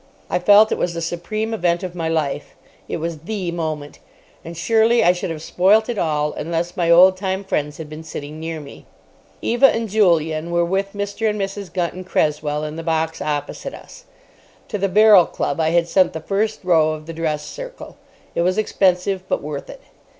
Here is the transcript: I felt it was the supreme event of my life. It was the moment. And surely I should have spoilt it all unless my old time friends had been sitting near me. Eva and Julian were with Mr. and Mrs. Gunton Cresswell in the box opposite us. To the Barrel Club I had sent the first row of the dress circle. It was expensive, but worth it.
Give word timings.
I 0.31 0.39
felt 0.39 0.71
it 0.71 0.79
was 0.79 0.95
the 0.95 0.99
supreme 1.01 1.53
event 1.53 1.83
of 1.83 1.93
my 1.93 2.09
life. 2.09 2.55
It 2.89 2.97
was 2.97 3.19
the 3.19 3.51
moment. 3.51 3.99
And 4.43 4.57
surely 4.57 5.03
I 5.03 5.11
should 5.11 5.29
have 5.29 5.43
spoilt 5.43 5.89
it 5.89 5.99
all 5.99 6.33
unless 6.33 6.75
my 6.75 6.89
old 6.89 7.15
time 7.17 7.43
friends 7.43 7.77
had 7.77 7.87
been 7.87 8.03
sitting 8.03 8.39
near 8.39 8.59
me. 8.59 8.87
Eva 9.43 9.67
and 9.67 9.87
Julian 9.87 10.49
were 10.49 10.65
with 10.65 10.93
Mr. 10.93 11.29
and 11.29 11.39
Mrs. 11.39 11.71
Gunton 11.71 12.03
Cresswell 12.03 12.63
in 12.63 12.77
the 12.77 12.81
box 12.81 13.21
opposite 13.21 13.75
us. 13.75 14.05
To 14.69 14.79
the 14.79 14.89
Barrel 14.89 15.27
Club 15.27 15.59
I 15.59 15.69
had 15.69 15.87
sent 15.87 16.13
the 16.13 16.19
first 16.19 16.63
row 16.63 16.93
of 16.93 17.05
the 17.05 17.13
dress 17.13 17.45
circle. 17.45 17.95
It 18.33 18.41
was 18.41 18.57
expensive, 18.57 19.21
but 19.29 19.43
worth 19.43 19.69
it. 19.69 19.83